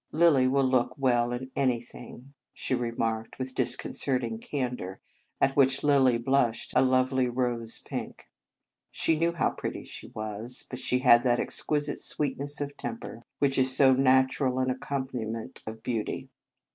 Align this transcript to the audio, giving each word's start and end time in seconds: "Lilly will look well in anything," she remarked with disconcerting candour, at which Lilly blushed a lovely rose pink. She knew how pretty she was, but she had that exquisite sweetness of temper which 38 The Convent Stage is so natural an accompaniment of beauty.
"Lilly 0.21 0.47
will 0.47 0.65
look 0.67 0.97
well 0.97 1.31
in 1.31 1.51
anything," 1.55 2.33
she 2.55 2.73
remarked 2.73 3.37
with 3.37 3.53
disconcerting 3.53 4.39
candour, 4.39 4.99
at 5.39 5.55
which 5.55 5.83
Lilly 5.83 6.17
blushed 6.17 6.73
a 6.75 6.81
lovely 6.81 7.29
rose 7.29 7.77
pink. 7.87 8.25
She 8.89 9.15
knew 9.15 9.31
how 9.33 9.51
pretty 9.51 9.83
she 9.83 10.07
was, 10.07 10.65
but 10.71 10.79
she 10.79 11.01
had 11.05 11.21
that 11.21 11.39
exquisite 11.39 11.99
sweetness 11.99 12.59
of 12.61 12.75
temper 12.77 13.21
which 13.37 13.57
38 13.57 13.63
The 13.63 13.67
Convent 13.67 13.67
Stage 13.67 13.67
is 13.67 13.77
so 13.77 13.93
natural 13.93 14.57
an 14.59 14.69
accompaniment 14.71 15.61
of 15.67 15.83
beauty. 15.83 16.29